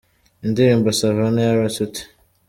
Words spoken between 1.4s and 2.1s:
ya R Tuty:.